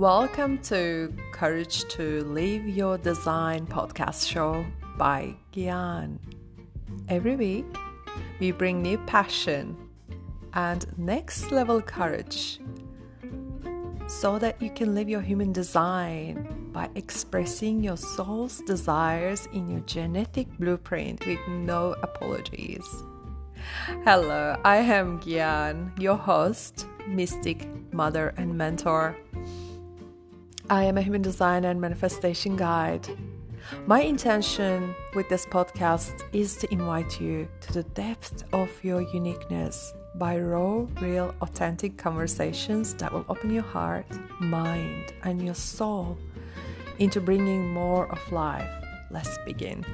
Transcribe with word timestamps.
Welcome 0.00 0.60
to 0.60 1.14
Courage 1.30 1.84
to 1.90 2.24
Live 2.24 2.66
Your 2.66 2.96
Design 2.96 3.66
podcast 3.66 4.26
show 4.26 4.64
by 4.96 5.36
Gian. 5.52 6.18
Every 7.10 7.36
week, 7.36 7.66
we 8.40 8.50
bring 8.50 8.80
new 8.80 8.96
passion 9.04 9.76
and 10.54 10.86
next 10.96 11.52
level 11.52 11.82
courage 11.82 12.60
so 14.06 14.38
that 14.38 14.62
you 14.62 14.70
can 14.70 14.94
live 14.94 15.10
your 15.10 15.20
human 15.20 15.52
design 15.52 16.70
by 16.72 16.88
expressing 16.94 17.84
your 17.84 17.98
soul's 17.98 18.62
desires 18.62 19.48
in 19.52 19.68
your 19.68 19.80
genetic 19.80 20.48
blueprint 20.58 21.26
with 21.26 21.46
no 21.46 21.94
apologies. 22.02 22.86
Hello, 24.04 24.58
I 24.64 24.78
am 24.78 25.20
Gian, 25.20 25.92
your 25.98 26.16
host, 26.16 26.86
mystic, 27.06 27.68
mother, 27.92 28.32
and 28.38 28.56
mentor. 28.56 29.14
I 30.70 30.84
am 30.84 30.96
a 30.96 31.02
human 31.02 31.20
designer 31.20 31.68
and 31.68 31.80
manifestation 31.80 32.54
guide. 32.54 33.08
My 33.86 34.02
intention 34.02 34.94
with 35.16 35.28
this 35.28 35.44
podcast 35.44 36.22
is 36.32 36.58
to 36.58 36.72
invite 36.72 37.20
you 37.20 37.48
to 37.62 37.72
the 37.72 37.82
depth 37.82 38.44
of 38.52 38.70
your 38.84 39.00
uniqueness 39.00 39.92
by 40.14 40.38
raw, 40.38 40.86
real, 41.00 41.34
authentic 41.40 41.98
conversations 41.98 42.94
that 42.94 43.12
will 43.12 43.24
open 43.28 43.50
your 43.50 43.64
heart, 43.64 44.06
mind, 44.38 45.12
and 45.24 45.44
your 45.44 45.56
soul 45.56 46.16
into 47.00 47.20
bringing 47.20 47.66
more 47.66 48.06
of 48.06 48.30
life. 48.30 48.70
Let's 49.10 49.38
begin. 49.38 49.84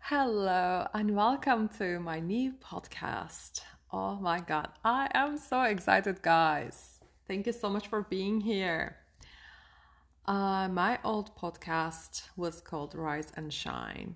Hello, 0.00 0.88
and 0.92 1.14
welcome 1.14 1.68
to 1.78 2.00
my 2.00 2.18
new 2.18 2.54
podcast. 2.54 3.60
Oh 3.92 4.14
my 4.20 4.38
God, 4.38 4.68
I 4.84 5.08
am 5.14 5.36
so 5.36 5.62
excited, 5.62 6.22
guys. 6.22 7.00
Thank 7.26 7.48
you 7.48 7.52
so 7.52 7.68
much 7.68 7.88
for 7.88 8.02
being 8.02 8.40
here. 8.40 8.98
Uh, 10.26 10.68
my 10.68 11.00
old 11.02 11.34
podcast 11.36 12.22
was 12.36 12.60
called 12.60 12.94
Rise 12.94 13.32
and 13.36 13.52
Shine, 13.52 14.14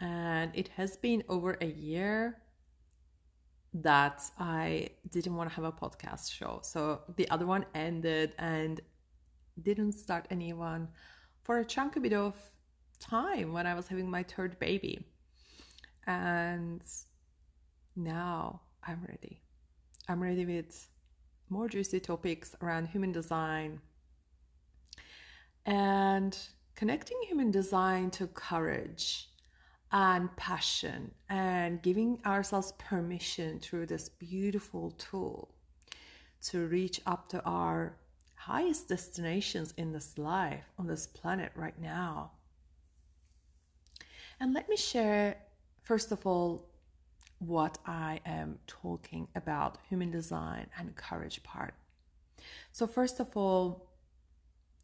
and 0.00 0.50
it 0.54 0.66
has 0.76 0.96
been 0.96 1.22
over 1.28 1.56
a 1.60 1.66
year 1.66 2.38
that 3.72 4.20
I 4.40 4.88
didn't 5.10 5.36
want 5.36 5.48
to 5.50 5.54
have 5.54 5.64
a 5.64 5.70
podcast 5.70 6.32
show. 6.32 6.58
So 6.64 7.02
the 7.14 7.30
other 7.30 7.46
one 7.46 7.64
ended 7.76 8.34
and 8.36 8.80
didn't 9.62 9.92
start 9.92 10.26
anyone 10.28 10.88
for 11.44 11.58
a 11.60 11.64
chunky 11.64 12.00
bit 12.00 12.14
of 12.14 12.34
time 12.98 13.52
when 13.52 13.64
I 13.64 13.74
was 13.74 13.86
having 13.86 14.10
my 14.10 14.24
third 14.24 14.58
baby. 14.58 15.06
And 16.04 16.82
now 17.94 18.62
I'm 18.86 19.00
ready. 19.08 19.40
I'm 20.08 20.22
ready 20.22 20.44
with 20.44 20.88
more 21.48 21.68
juicy 21.68 22.00
topics 22.00 22.54
around 22.62 22.88
human 22.88 23.12
design 23.12 23.80
and 25.64 26.36
connecting 26.74 27.18
human 27.26 27.50
design 27.50 28.10
to 28.10 28.26
courage 28.26 29.28
and 29.92 30.34
passion 30.36 31.12
and 31.28 31.82
giving 31.82 32.18
ourselves 32.26 32.72
permission 32.78 33.60
through 33.60 33.86
this 33.86 34.08
beautiful 34.08 34.90
tool 34.92 35.54
to 36.42 36.66
reach 36.66 37.00
up 37.06 37.28
to 37.28 37.44
our 37.44 37.96
highest 38.34 38.88
destinations 38.88 39.72
in 39.76 39.92
this 39.92 40.18
life 40.18 40.64
on 40.78 40.86
this 40.86 41.06
planet 41.06 41.52
right 41.54 41.80
now 41.80 42.32
and 44.42 44.52
let 44.54 44.68
me 44.68 44.76
share, 44.76 45.36
first 45.82 46.10
of 46.10 46.26
all, 46.26 46.66
what 47.46 47.78
I 47.84 48.20
am 48.24 48.58
talking 48.66 49.28
about 49.34 49.78
human 49.88 50.10
design 50.10 50.66
and 50.78 50.94
courage 50.96 51.42
part. 51.42 51.74
So, 52.72 52.86
first 52.86 53.20
of 53.20 53.36
all, 53.36 53.90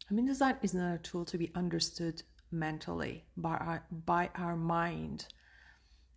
human 0.08 0.26
design 0.26 0.56
is 0.62 0.74
not 0.74 0.94
a 0.94 0.98
tool 0.98 1.24
to 1.26 1.38
be 1.38 1.50
understood 1.54 2.22
mentally 2.50 3.24
by 3.36 3.56
our, 3.56 3.84
by 4.04 4.30
our 4.34 4.56
mind. 4.56 5.26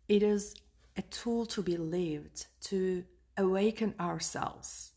It 0.08 0.24
is 0.24 0.56
a 0.98 1.02
tool 1.04 1.46
to 1.48 1.62
be 1.62 1.78
lived, 1.78 2.48
to 2.62 3.04
awaken 3.38 3.94
ourselves. 4.00 4.92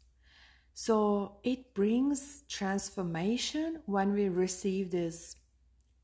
So 0.75 1.37
it 1.44 1.72
brings 1.72 2.43
transformation 2.49 3.81
when 3.87 4.12
we 4.12 4.28
receive 4.28 4.91
these 4.91 5.37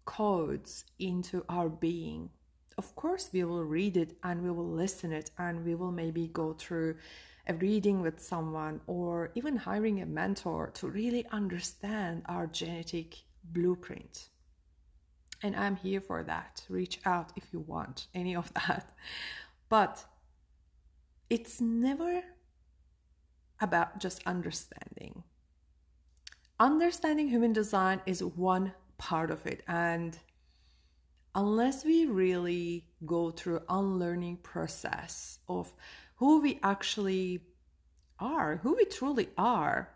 codes 0.04 0.84
into 0.98 1.44
our 1.48 1.68
being. 1.68 2.30
Of 2.78 2.94
course, 2.96 3.30
we 3.32 3.44
will 3.44 3.64
read 3.64 3.96
it 3.96 4.16
and 4.22 4.42
we 4.42 4.50
will 4.50 4.68
listen 4.68 5.12
it 5.12 5.30
and 5.38 5.64
we 5.64 5.74
will 5.74 5.92
maybe 5.92 6.28
go 6.28 6.52
through 6.52 6.96
a 7.46 7.54
reading 7.54 8.00
with 8.00 8.20
someone 8.20 8.80
or 8.86 9.30
even 9.34 9.56
hiring 9.56 10.00
a 10.00 10.06
mentor 10.06 10.70
to 10.74 10.88
really 10.88 11.26
understand 11.32 12.22
our 12.26 12.46
genetic 12.46 13.16
blueprint. 13.44 14.28
And 15.42 15.56
I'm 15.56 15.76
here 15.76 16.00
for 16.00 16.22
that. 16.24 16.64
Reach 16.68 17.00
out 17.04 17.32
if 17.36 17.52
you 17.52 17.60
want 17.60 18.06
any 18.14 18.36
of 18.36 18.52
that. 18.54 18.94
But 19.68 20.04
it's 21.28 21.60
never 21.60 22.22
about 23.60 24.00
just 24.00 24.22
understanding. 24.26 25.22
Understanding 26.58 27.28
human 27.28 27.52
design 27.52 28.00
is 28.04 28.22
one 28.22 28.72
part 28.98 29.30
of 29.30 29.46
it 29.46 29.62
and 29.66 30.18
unless 31.34 31.84
we 31.84 32.06
really 32.06 32.86
go 33.06 33.30
through 33.30 33.60
unlearning 33.68 34.36
process 34.38 35.38
of 35.48 35.72
who 36.16 36.40
we 36.40 36.58
actually 36.62 37.40
are 38.18 38.56
who 38.62 38.74
we 38.74 38.84
truly 38.84 39.28
are 39.38 39.88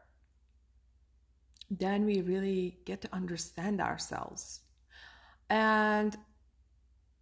then 1.70 2.04
we 2.04 2.20
really 2.20 2.78
get 2.84 3.00
to 3.02 3.14
understand 3.14 3.80
ourselves. 3.80 4.60
And 5.48 6.16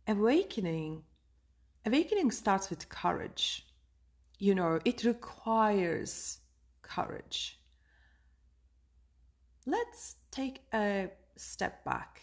awakening 0.06 1.02
awakening 1.84 2.30
starts 2.30 2.70
with 2.70 2.88
courage. 2.88 3.66
You 4.38 4.54
know 4.54 4.80
it 4.84 5.04
requires 5.04 6.38
courage. 6.82 7.58
Let's 9.66 10.16
take 10.30 10.62
a 10.72 11.10
step 11.36 11.84
back 11.84 12.22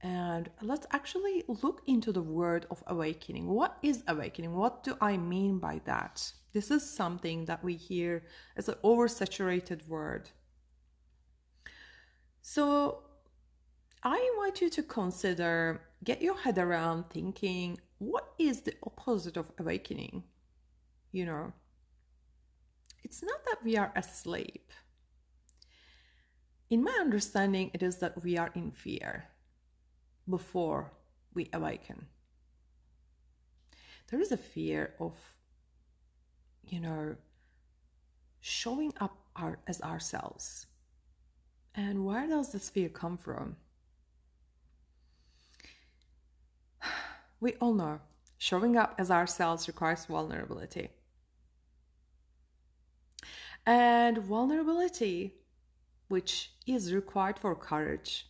and 0.00 0.48
let's 0.62 0.86
actually 0.92 1.44
look 1.48 1.82
into 1.86 2.12
the 2.12 2.22
word 2.22 2.66
of 2.70 2.82
awakening. 2.86 3.48
What 3.48 3.78
is 3.82 4.04
awakening? 4.06 4.54
What 4.54 4.84
do 4.84 4.96
I 5.00 5.16
mean 5.16 5.58
by 5.58 5.80
that? 5.84 6.32
This 6.52 6.70
is 6.70 6.88
something 6.88 7.46
that 7.46 7.64
we 7.64 7.74
hear 7.74 8.24
as 8.56 8.68
an 8.68 8.76
oversaturated 8.84 9.86
word. 9.88 10.30
So 12.42 13.02
I 14.02 14.30
invite 14.34 14.60
you 14.60 14.70
to 14.70 14.82
consider, 14.82 15.82
get 16.04 16.22
your 16.22 16.36
head 16.36 16.58
around 16.58 17.10
thinking, 17.10 17.78
what 17.98 18.32
is 18.38 18.62
the 18.62 18.74
opposite 18.84 19.36
of 19.36 19.50
awakening? 19.58 20.22
You 21.10 21.26
know, 21.26 21.52
it's 23.02 23.22
not 23.22 23.44
that 23.46 23.64
we 23.64 23.76
are 23.76 23.92
asleep 23.96 24.72
in 26.70 26.84
my 26.84 26.96
understanding, 27.00 27.70
it 27.72 27.82
is 27.82 27.98
that 27.98 28.22
we 28.22 28.36
are 28.36 28.50
in 28.54 28.70
fear 28.70 29.28
before 30.28 30.92
we 31.34 31.48
awaken. 31.52 32.06
There 34.10 34.20
is 34.20 34.32
a 34.32 34.36
fear 34.36 34.94
of, 34.98 35.14
you 36.64 36.80
know, 36.80 37.16
showing 38.40 38.92
up 39.00 39.16
our, 39.36 39.58
as 39.66 39.80
ourselves. 39.82 40.66
And 41.74 42.04
where 42.04 42.26
does 42.26 42.52
this 42.52 42.70
fear 42.70 42.88
come 42.88 43.16
from? 43.16 43.56
We 47.40 47.54
all 47.60 47.72
know 47.72 48.00
showing 48.38 48.76
up 48.76 48.94
as 48.98 49.10
ourselves 49.10 49.68
requires 49.68 50.06
vulnerability. 50.06 50.88
And 53.66 54.18
vulnerability 54.18 55.34
which 56.08 56.52
is 56.66 56.94
required 56.94 57.38
for 57.38 57.54
courage, 57.54 58.26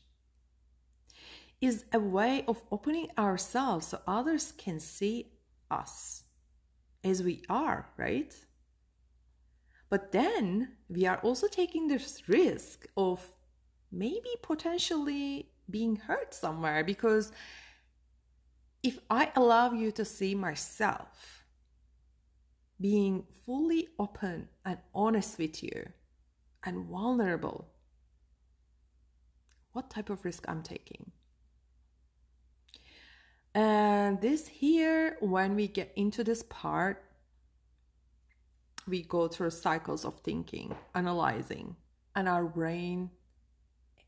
is 1.60 1.84
a 1.93 1.99
way 1.99 2.44
of 2.46 2.62
opening 2.70 3.08
ourselves 3.19 3.88
so 3.88 4.00
others 4.06 4.52
can 4.56 4.78
see 4.78 5.32
us 5.70 6.25
as 7.05 7.22
we 7.22 7.43
are, 7.49 7.88
right? 7.96 8.34
But 9.90 10.12
then 10.12 10.76
we 10.88 11.06
are 11.06 11.19
also 11.19 11.49
taking 11.49 11.88
this 11.88 12.28
risk 12.28 12.87
of 12.96 13.26
maybe 13.90 14.28
potentially 14.43 15.50
being 15.70 15.96
hurt 15.96 16.34
somewhere 16.34 16.84
because 16.84 17.32
if 18.82 18.99
I 19.11 19.32
allow 19.34 19.72
you 19.72 19.90
to 19.93 20.04
see 20.04 20.34
myself 20.34 21.44
being 22.81 23.25
fully 23.44 23.88
open 23.99 24.49
and 24.64 24.78
honest 24.94 25.38
with 25.38 25.62
you, 25.64 25.88
and 26.64 26.87
vulnerable, 26.87 27.69
what 29.72 29.90
type 29.90 30.11
of 30.11 30.25
risk 30.25 30.44
I'm 30.49 30.62
taking. 30.62 31.12
And 33.58 34.20
this 34.20 34.46
here, 34.46 35.16
when 35.19 35.56
we 35.56 35.66
get 35.66 35.93
into 35.96 36.22
this 36.22 36.44
part, 36.44 37.02
we 38.87 39.02
go 39.02 39.26
through 39.26 39.50
cycles 39.50 40.05
of 40.05 40.20
thinking, 40.20 40.76
analyzing, 40.94 41.75
and 42.14 42.28
our 42.28 42.44
brain 42.44 43.10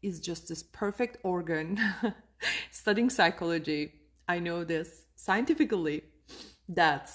is 0.02 0.20
just 0.20 0.46
this 0.46 0.62
perfect 0.62 1.16
organ. 1.24 1.80
Studying 2.70 3.10
psychology, 3.10 3.94
I 4.28 4.38
know 4.38 4.62
this 4.62 5.06
scientifically 5.16 6.04
that 6.68 7.10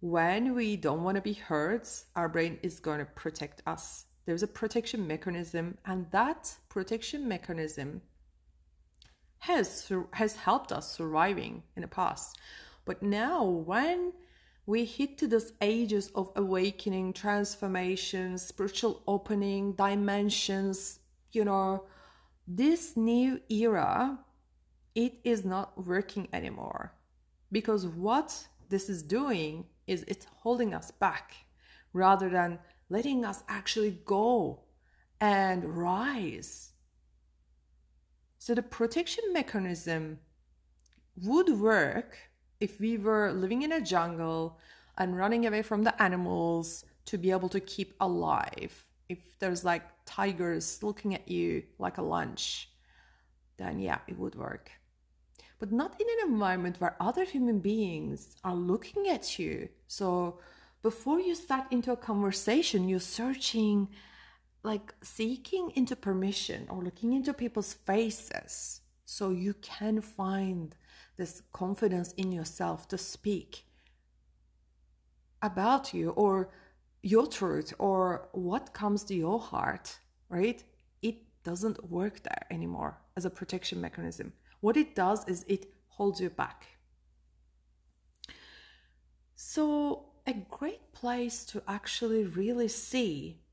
when 0.00 0.54
we 0.54 0.78
don't 0.78 1.02
want 1.02 1.16
to 1.16 1.20
be 1.20 1.34
hurt, 1.34 1.86
our 2.16 2.30
brain 2.30 2.58
is 2.62 2.80
going 2.80 3.00
to 3.00 3.04
protect 3.04 3.62
us. 3.66 4.06
There's 4.24 4.42
a 4.42 4.48
protection 4.48 5.06
mechanism, 5.06 5.76
and 5.84 6.10
that 6.10 6.54
protection 6.70 7.28
mechanism 7.28 8.00
has 9.46 9.92
has 10.12 10.36
helped 10.36 10.72
us 10.72 10.90
surviving 10.90 11.62
in 11.76 11.82
the 11.82 11.88
past. 11.88 12.38
But 12.86 13.02
now, 13.02 13.44
when 13.44 14.12
we 14.66 14.84
hit 14.86 15.18
to 15.18 15.26
those 15.26 15.52
ages 15.60 16.10
of 16.14 16.30
awakening, 16.34 17.12
transformation, 17.12 18.38
spiritual 18.38 19.02
opening, 19.06 19.72
dimensions, 19.72 21.00
you 21.32 21.44
know, 21.44 21.84
this 22.46 22.96
new 22.96 23.40
era, 23.50 24.18
it 24.94 25.14
is 25.24 25.44
not 25.44 25.86
working 25.86 26.28
anymore. 26.32 26.94
Because 27.52 27.86
what 27.86 28.46
this 28.70 28.88
is 28.88 29.02
doing 29.02 29.66
is 29.86 30.04
it's 30.08 30.26
holding 30.36 30.72
us 30.72 30.90
back 30.90 31.34
rather 31.92 32.30
than 32.30 32.58
letting 32.88 33.24
us 33.24 33.42
actually 33.48 33.98
go 34.06 34.60
and 35.20 35.64
rise. 35.64 36.73
So 38.44 38.54
the 38.54 38.62
protection 38.62 39.24
mechanism 39.32 40.18
would 41.16 41.48
work 41.48 42.18
if 42.60 42.78
we 42.78 42.98
were 42.98 43.32
living 43.32 43.62
in 43.62 43.72
a 43.72 43.80
jungle 43.80 44.58
and 44.98 45.16
running 45.16 45.46
away 45.46 45.62
from 45.62 45.82
the 45.82 46.02
animals 46.02 46.84
to 47.06 47.16
be 47.16 47.30
able 47.30 47.48
to 47.48 47.58
keep 47.58 47.94
alive, 48.00 48.84
if 49.08 49.38
there's 49.38 49.64
like 49.64 49.84
tigers 50.04 50.82
looking 50.82 51.14
at 51.14 51.26
you 51.26 51.62
like 51.78 51.96
a 51.96 52.02
lunch, 52.02 52.68
then 53.56 53.78
yeah, 53.78 54.00
it 54.08 54.18
would 54.18 54.34
work. 54.34 54.70
But 55.58 55.72
not 55.72 55.98
in 55.98 56.06
an 56.06 56.30
environment 56.30 56.76
where 56.80 56.96
other 57.00 57.24
human 57.24 57.60
beings 57.60 58.36
are 58.44 58.54
looking 58.54 59.08
at 59.08 59.38
you. 59.38 59.70
So 59.86 60.38
before 60.82 61.18
you 61.18 61.34
start 61.34 61.64
into 61.70 61.92
a 61.92 61.96
conversation, 61.96 62.90
you're 62.90 63.00
searching, 63.00 63.88
like 64.64 64.94
seeking 65.02 65.70
into 65.76 65.94
permission 65.94 66.66
or 66.70 66.82
looking 66.82 67.12
into 67.12 67.34
people's 67.34 67.74
faces 67.74 68.80
so 69.04 69.30
you 69.30 69.54
can 69.54 70.00
find 70.00 70.74
this 71.16 71.42
confidence 71.52 72.12
in 72.12 72.32
yourself 72.32 72.88
to 72.88 72.98
speak 72.98 73.66
about 75.42 75.92
you 75.92 76.10
or 76.10 76.50
your 77.02 77.26
truth 77.26 77.74
or 77.78 78.30
what 78.32 78.72
comes 78.72 79.04
to 79.04 79.14
your 79.14 79.38
heart, 79.38 79.98
right? 80.30 80.64
It 81.02 81.16
doesn't 81.44 81.90
work 81.90 82.22
there 82.22 82.46
anymore 82.50 82.98
as 83.16 83.26
a 83.26 83.30
protection 83.30 83.80
mechanism. 83.80 84.32
What 84.60 84.78
it 84.78 84.94
does 84.96 85.28
is 85.28 85.44
it 85.46 85.66
holds 85.88 86.20
you 86.20 86.30
back. 86.30 86.66
So, 89.36 90.06
a 90.26 90.32
great 90.32 90.94
place 90.94 91.44
to 91.44 91.62
actually 91.68 92.24
really 92.24 92.68
see 92.68 93.43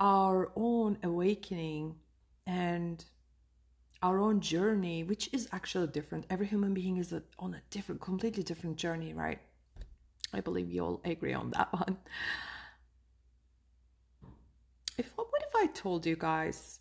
our 0.00 0.52
own 0.56 0.98
awakening 1.02 1.96
and 2.46 3.04
our 4.02 4.20
own 4.20 4.40
journey, 4.40 5.02
which 5.02 5.28
is 5.32 5.48
actually 5.52 5.88
different. 5.88 6.24
Every 6.30 6.46
human 6.46 6.72
being 6.72 6.98
is 6.98 7.12
on 7.38 7.54
a 7.54 7.62
different, 7.70 8.00
completely 8.00 8.42
different 8.42 8.76
journey, 8.76 9.12
right? 9.12 9.40
I 10.32 10.40
believe 10.40 10.70
you 10.70 10.84
all 10.84 11.00
agree 11.04 11.34
on 11.34 11.50
that 11.50 11.72
one. 11.72 11.98
If 14.96 15.12
what 15.16 15.42
if 15.42 15.54
I 15.54 15.66
told 15.72 16.06
you 16.06 16.16
guys 16.16 16.80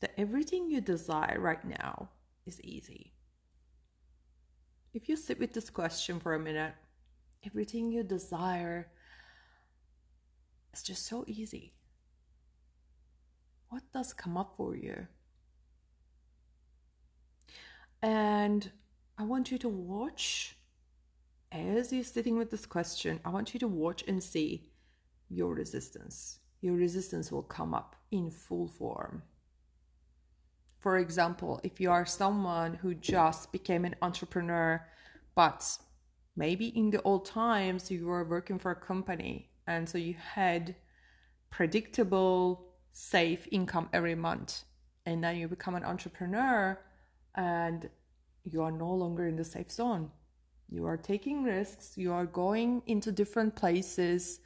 that 0.00 0.12
everything 0.18 0.70
you 0.70 0.80
desire 0.80 1.38
right 1.40 1.64
now 1.64 2.10
is 2.46 2.60
easy? 2.62 3.12
If 4.92 5.08
you 5.08 5.16
sit 5.16 5.38
with 5.38 5.52
this 5.52 5.70
question 5.70 6.18
for 6.18 6.34
a 6.34 6.38
minute, 6.38 6.74
everything 7.46 7.92
you 7.92 8.02
desire 8.02 8.90
is 10.74 10.82
just 10.82 11.06
so 11.06 11.24
easy. 11.28 11.74
What 13.70 13.82
does 13.94 14.12
come 14.12 14.36
up 14.36 14.54
for 14.56 14.76
you? 14.76 15.06
And 18.02 18.70
I 19.16 19.22
want 19.22 19.52
you 19.52 19.58
to 19.58 19.68
watch 19.68 20.56
as 21.52 21.92
you're 21.92 22.04
sitting 22.04 22.36
with 22.36 22.50
this 22.50 22.66
question. 22.66 23.20
I 23.24 23.30
want 23.30 23.54
you 23.54 23.60
to 23.60 23.68
watch 23.68 24.04
and 24.08 24.22
see 24.22 24.70
your 25.28 25.54
resistance. 25.54 26.40
Your 26.60 26.74
resistance 26.74 27.30
will 27.30 27.42
come 27.42 27.72
up 27.72 27.96
in 28.10 28.30
full 28.30 28.66
form. 28.66 29.22
For 30.80 30.98
example, 30.98 31.60
if 31.62 31.80
you 31.80 31.90
are 31.92 32.06
someone 32.06 32.74
who 32.74 32.94
just 32.94 33.52
became 33.52 33.84
an 33.84 33.94
entrepreneur, 34.02 34.84
but 35.36 35.78
maybe 36.34 36.68
in 36.68 36.90
the 36.90 37.02
old 37.02 37.24
times 37.24 37.90
you 37.90 38.06
were 38.06 38.24
working 38.24 38.58
for 38.58 38.72
a 38.72 38.76
company 38.76 39.50
and 39.66 39.88
so 39.88 39.98
you 39.98 40.14
had 40.14 40.74
predictable, 41.50 42.69
safe 42.92 43.46
income 43.50 43.88
every 43.92 44.14
month, 44.14 44.64
and 45.06 45.22
then 45.22 45.36
you 45.36 45.48
become 45.48 45.74
an 45.74 45.84
entrepreneur 45.84 46.78
and 47.34 47.88
you 48.44 48.62
are 48.62 48.72
no 48.72 48.92
longer 48.92 49.26
in 49.26 49.36
the 49.36 49.44
safe 49.44 49.70
zone. 49.70 50.10
You 50.68 50.86
are 50.86 50.96
taking 50.96 51.42
risks, 51.42 51.96
you 51.96 52.12
are 52.12 52.26
going 52.26 52.82
into 52.86 53.10
different 53.12 53.56
places. 53.56 54.40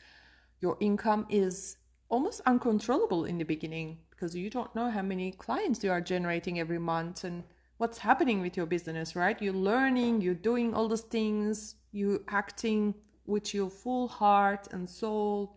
Your 0.61 0.77
income 0.81 1.27
is 1.29 1.77
almost 2.09 2.41
uncontrollable 2.47 3.25
in 3.25 3.39
the 3.39 3.45
beginning 3.45 3.99
because 4.11 4.35
you 4.35 4.49
don't 4.49 4.75
know 4.75 4.91
how 4.91 5.03
many 5.03 5.33
clients 5.33 5.83
you 5.85 5.91
are 5.91 6.01
generating 6.01 6.61
every 6.61 6.79
month 6.79 7.25
and 7.25 7.45
what's 7.79 7.99
happening 7.99 8.41
with 8.41 8.57
your 8.57 8.67
business, 8.67 9.17
right? 9.17 9.41
You're 9.43 9.53
learning, 9.53 10.21
you're 10.21 10.35
doing 10.35 10.73
all 10.73 10.89
those 10.89 11.03
things, 11.03 11.75
you're 11.93 12.21
acting 12.29 12.95
with 13.27 13.53
your 13.55 13.69
full 13.71 14.09
heart 14.09 14.69
and 14.73 14.89
soul. 14.89 15.57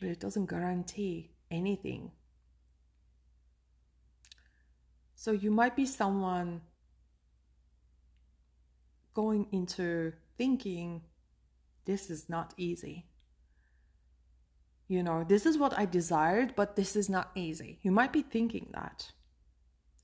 But 0.00 0.08
it 0.08 0.20
doesn't 0.20 0.48
guarantee 0.48 1.30
anything 1.50 2.12
so 5.20 5.32
you 5.32 5.50
might 5.50 5.74
be 5.74 5.84
someone 5.84 6.60
going 9.14 9.48
into 9.50 10.12
thinking, 10.36 11.02
this 11.86 12.08
is 12.08 12.28
not 12.28 12.54
easy. 12.56 13.06
You 14.86 15.02
know, 15.02 15.24
this 15.24 15.44
is 15.44 15.58
what 15.58 15.76
I 15.76 15.86
desired, 15.86 16.54
but 16.54 16.76
this 16.76 16.94
is 16.94 17.08
not 17.08 17.32
easy. 17.34 17.80
You 17.82 17.90
might 17.90 18.12
be 18.12 18.22
thinking 18.22 18.68
that. 18.74 19.10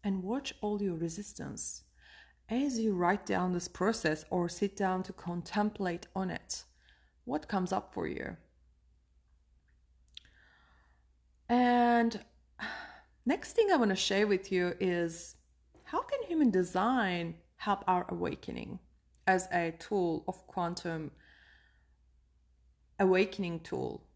And 0.02 0.25
watch 0.25 0.52
all 0.61 0.83
your 0.83 0.97
resistance 0.97 1.85
as 2.49 2.80
you 2.80 2.92
write 2.92 3.25
down 3.25 3.52
this 3.52 3.68
process 3.68 4.25
or 4.30 4.49
sit 4.49 4.76
down 4.76 5.04
to 5.04 5.12
contemplate 5.12 6.09
on 6.16 6.28
it. 6.28 6.64
What 7.25 7.47
comes 7.47 7.73
up 7.73 7.95
for 7.95 8.09
you? 8.09 8.37
And 11.48 12.24
Next 13.26 13.52
thing 13.52 13.70
I 13.72 13.76
want 13.76 13.90
to 13.90 13.96
share 13.96 14.26
with 14.26 14.52
you 14.52 14.74
is 14.80 15.36
how 15.84 16.02
can 16.02 16.22
human 16.28 16.50
design 16.50 17.36
help 17.56 17.82
our 17.86 18.04
awakening 18.10 18.80
as 19.26 19.48
a 19.50 19.72
tool 19.78 20.24
of 20.28 20.46
quantum 20.46 21.10
awakening 23.00 23.60
tool? 23.60 24.06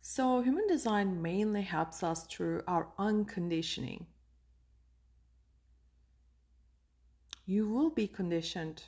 So, 0.00 0.40
human 0.40 0.66
design 0.66 1.20
mainly 1.20 1.62
helps 1.62 2.02
us 2.02 2.24
through 2.24 2.62
our 2.66 2.88
unconditioning. 2.98 4.06
You 7.44 7.68
will 7.68 7.90
be 7.90 8.08
conditioned 8.08 8.84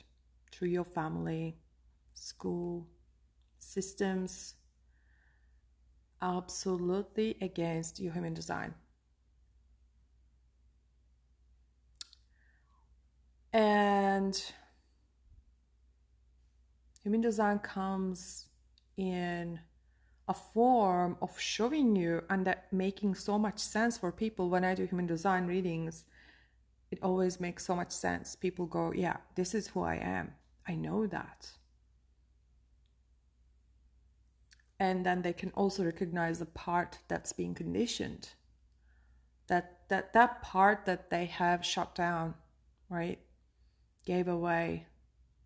through 0.51 0.69
your 0.69 0.83
family, 0.83 1.57
school, 2.13 2.87
systems, 3.59 4.55
absolutely 6.23 7.37
against 7.41 7.99
your 7.99 8.13
human 8.13 8.33
design. 8.33 8.73
And 13.51 14.41
human 17.03 17.21
design 17.21 17.59
comes 17.59 18.47
in 18.97 19.59
a 20.27 20.33
form 20.33 21.17
of 21.21 21.37
showing 21.37 21.95
you 21.95 22.23
and 22.29 22.47
that 22.47 22.71
making 22.71 23.13
so 23.15 23.37
much 23.37 23.59
sense 23.59 23.97
for 23.97 24.11
people 24.11 24.49
when 24.49 24.63
I 24.63 24.73
do 24.73 24.85
human 24.85 25.05
design 25.05 25.45
readings. 25.45 26.05
It 26.89 26.99
always 27.03 27.39
makes 27.39 27.65
so 27.65 27.75
much 27.75 27.91
sense. 27.91 28.35
People 28.35 28.65
go, 28.65 28.93
Yeah, 28.93 29.17
this 29.35 29.53
is 29.53 29.67
who 29.67 29.81
I 29.83 29.95
am. 29.95 30.33
I 30.67 30.75
know 30.75 31.05
that. 31.07 31.51
And 34.79 35.05
then 35.05 35.21
they 35.21 35.33
can 35.33 35.51
also 35.51 35.83
recognize 35.83 36.39
the 36.39 36.45
part 36.45 36.99
that's 37.07 37.33
being 37.33 37.53
conditioned 37.53 38.29
that 39.47 39.81
that 39.89 40.13
that 40.13 40.41
part 40.41 40.85
that 40.85 41.09
they 41.09 41.25
have 41.25 41.65
shut 41.65 41.93
down 41.95 42.33
right? 42.93 43.19
Gave 44.05 44.27
away, 44.27 44.87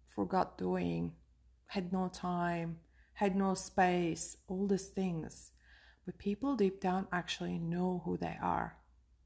forgot 0.10 0.58
doing, 0.58 1.14
had 1.68 1.94
no 1.94 2.10
time, 2.10 2.80
had 3.14 3.36
no 3.36 3.54
space, 3.54 4.38
all 4.48 4.68
these 4.68 4.88
things. 4.88 5.52
But 6.06 6.18
people 6.18 6.56
deep 6.56 6.82
down 6.82 7.08
actually 7.12 7.58
know 7.58 8.02
who 8.06 8.18
they 8.18 8.38
are. 8.42 8.78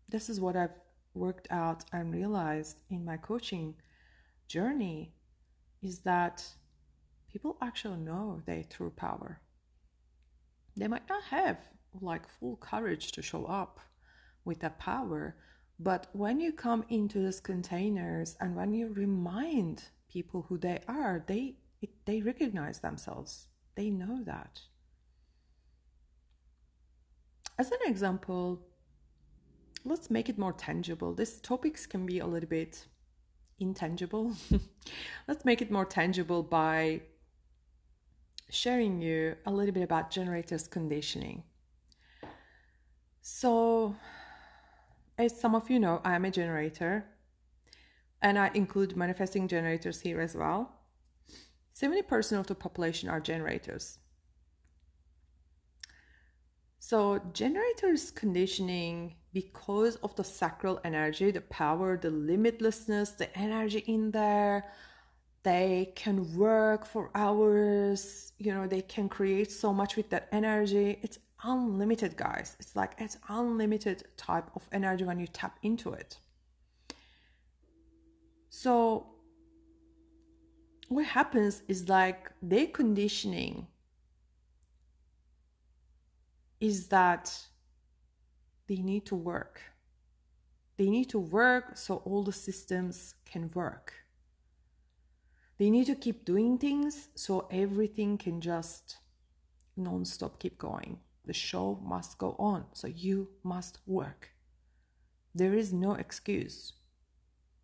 This 0.09 0.29
is 0.29 0.39
what 0.39 0.55
I've 0.55 0.77
worked 1.13 1.47
out 1.51 1.83
and 1.91 2.13
realized 2.13 2.81
in 2.89 3.03
my 3.03 3.17
coaching 3.17 3.75
journey 4.47 5.13
is 5.81 5.99
that 5.99 6.45
people 7.31 7.57
actually 7.61 7.97
know 7.97 8.41
their 8.45 8.63
true 8.63 8.91
power. 8.91 9.41
They 10.75 10.87
might 10.87 11.07
not 11.09 11.23
have 11.25 11.57
like 11.99 12.27
full 12.27 12.57
courage 12.57 13.11
to 13.13 13.21
show 13.21 13.45
up 13.45 13.79
with 14.45 14.59
that 14.59 14.79
power, 14.79 15.35
but 15.79 16.07
when 16.13 16.39
you 16.39 16.51
come 16.51 16.85
into 16.89 17.19
these 17.19 17.39
containers 17.39 18.37
and 18.39 18.55
when 18.55 18.73
you 18.73 18.87
remind 18.87 19.83
people 20.09 20.45
who 20.47 20.57
they 20.57 20.79
are, 20.87 21.23
they 21.27 21.55
they 22.05 22.21
recognize 22.21 22.79
themselves. 22.79 23.47
They 23.75 23.89
know 23.89 24.23
that. 24.25 24.61
As 27.57 27.71
an 27.71 27.79
example, 27.85 28.61
let's 29.83 30.09
make 30.09 30.29
it 30.29 30.37
more 30.37 30.53
tangible. 30.53 31.13
These 31.13 31.39
topics 31.41 31.85
can 31.85 32.05
be 32.05 32.19
a 32.19 32.27
little 32.27 32.49
bit 32.49 32.87
intangible. 33.59 34.35
let's 35.27 35.45
make 35.45 35.61
it 35.61 35.71
more 35.71 35.85
tangible 35.85 36.43
by 36.43 37.01
sharing 38.51 39.01
you 39.01 39.35
a 39.45 39.51
little 39.51 39.73
bit 39.73 39.83
about 39.83 40.11
generators 40.11 40.67
conditioning. 40.67 41.43
So, 43.21 43.95
as 45.17 45.39
some 45.39 45.55
of 45.55 45.69
you 45.69 45.79
know, 45.79 46.01
I 46.03 46.15
am 46.15 46.25
a 46.25 46.31
generator 46.31 47.05
and 48.21 48.37
I 48.37 48.51
include 48.53 48.97
manifesting 48.97 49.47
generators 49.47 50.01
here 50.01 50.19
as 50.19 50.35
well. 50.35 50.73
70% 51.75 52.39
of 52.39 52.47
the 52.47 52.55
population 52.55 53.09
are 53.09 53.21
generators. 53.21 53.99
So, 56.79 57.21
generators 57.31 58.11
conditioning 58.11 59.15
because 59.33 59.95
of 59.97 60.15
the 60.15 60.23
sacral 60.23 60.81
energy, 60.83 61.31
the 61.31 61.41
power, 61.41 61.95
the 61.95 62.09
limitlessness, 62.09 63.15
the 63.17 63.35
energy 63.37 63.79
in 63.87 64.11
there. 64.11 64.65
They 65.43 65.93
can 65.95 66.37
work 66.37 66.85
for 66.85 67.09
hours, 67.15 68.33
you 68.37 68.53
know, 68.53 68.67
they 68.67 68.81
can 68.81 69.09
create 69.09 69.51
so 69.51 69.73
much 69.73 69.95
with 69.95 70.09
that 70.11 70.27
energy. 70.31 70.99
It's 71.01 71.17
unlimited, 71.43 72.15
guys. 72.15 72.55
It's 72.59 72.75
like 72.75 72.93
it's 72.99 73.17
unlimited 73.27 74.03
type 74.17 74.51
of 74.55 74.67
energy 74.71 75.03
when 75.03 75.19
you 75.19 75.27
tap 75.27 75.57
into 75.63 75.93
it. 75.93 76.19
So 78.49 79.07
what 80.89 81.05
happens 81.05 81.63
is 81.67 81.87
like 81.89 82.29
their 82.41 82.67
conditioning 82.67 83.67
is 86.59 86.87
that 86.89 87.33
they 88.67 88.75
need 88.75 89.05
to 89.07 89.15
work. 89.15 89.61
They 90.77 90.89
need 90.89 91.09
to 91.09 91.19
work 91.19 91.77
so 91.77 91.97
all 92.05 92.23
the 92.23 92.33
systems 92.33 93.15
can 93.25 93.49
work. 93.53 93.93
They 95.61 95.69
need 95.69 95.85
to 95.85 95.93
keep 95.95 96.25
doing 96.25 96.57
things 96.57 97.09
so 97.13 97.47
everything 97.51 98.17
can 98.17 98.41
just 98.41 98.97
non-stop 99.77 100.39
keep 100.39 100.57
going. 100.57 101.01
The 101.25 101.33
show 101.33 101.79
must 101.83 102.17
go 102.17 102.35
on, 102.39 102.65
so 102.73 102.87
you 102.87 103.27
must 103.43 103.77
work. 103.85 104.31
There 105.35 105.53
is 105.53 105.71
no 105.71 105.93
excuse. 105.93 106.73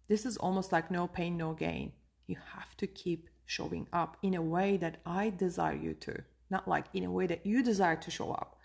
This 0.07 0.27
is 0.27 0.37
almost 0.37 0.71
like 0.71 0.91
no 0.91 1.07
pain, 1.07 1.37
no 1.37 1.53
gain. 1.53 1.93
You 2.27 2.35
have 2.53 2.77
to 2.77 2.85
keep 2.85 3.29
showing 3.47 3.87
up 3.91 4.17
in 4.21 4.35
a 4.35 4.43
way 4.43 4.77
that 4.77 4.97
I 5.03 5.31
desire 5.31 5.75
you 5.75 5.95
to, 5.95 6.23
not 6.51 6.67
like 6.67 6.85
in 6.93 7.03
a 7.03 7.11
way 7.11 7.25
that 7.25 7.47
you 7.47 7.63
desire 7.63 7.95
to 7.95 8.11
show 8.11 8.31
up, 8.31 8.59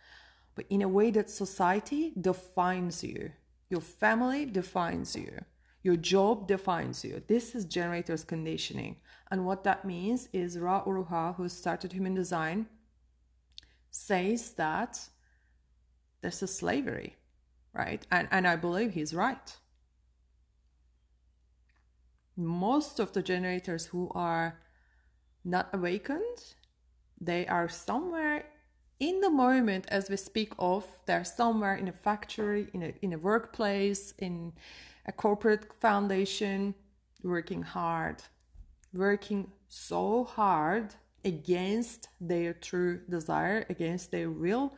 but 0.55 0.67
in 0.69 0.83
a 0.83 0.89
way 0.89 1.11
that 1.11 1.31
society 1.31 2.13
defines 2.21 3.03
you. 3.03 3.33
Your 3.71 3.81
family 3.81 4.45
defines 4.45 5.17
you. 5.17 5.39
Your 5.83 5.97
job 5.97 6.47
defines 6.47 7.05
you. 7.05 7.23
This 7.27 7.55
is 7.55 7.65
generators 7.65 8.25
conditioning. 8.25 8.97
And 9.31 9.45
what 9.45 9.65
that 9.65 9.85
means 9.85 10.29
is 10.33 10.59
Ra 10.59 10.83
Uru 10.87 11.05
Hu, 11.05 11.33
who 11.33 11.49
started 11.49 11.93
human 11.93 12.15
design, 12.15 12.67
says 13.91 14.53
that 14.53 15.09
this 16.23 16.43
is 16.43 16.55
slavery, 16.55 17.17
right? 17.75 18.07
And, 18.11 18.29
and 18.31 18.47
I 18.47 18.57
believe 18.57 18.93
he's 18.93 19.13
right. 19.13 19.57
Most 22.37 23.01
of 23.01 23.13
the 23.13 23.23
generators 23.23 23.87
who 23.87 24.11
are 24.15 24.61
not 25.45 25.69
awakened, 25.73 26.55
they 27.21 27.47
are 27.47 27.69
somewhere 27.69 28.45
in 29.03 29.21
the 29.21 29.31
moment 29.31 29.85
as 29.89 30.09
we 30.09 30.17
speak 30.17 30.53
of. 30.61 30.87
They're 31.07 31.25
somewhere 31.25 31.75
in 31.75 31.89
a 31.89 31.93
factory, 31.93 32.69
in 32.73 32.83
a, 32.85 32.95
in 33.03 33.13
a 33.13 33.19
workplace, 33.19 34.15
in 34.19 34.53
a 35.05 35.13
corporate 35.13 35.73
foundation, 35.81 36.75
working 37.25 37.63
hard, 37.63 38.23
working 38.95 39.51
so 39.69 40.23
hard 40.23 40.95
against 41.25 42.09
their 42.21 42.53
true 42.53 43.01
desire, 43.11 43.67
against 43.69 44.13
their 44.13 44.31
will, 44.31 44.77